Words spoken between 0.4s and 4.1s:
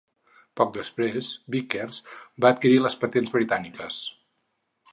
Poc després, Vickers va adquirir les patents britàniques.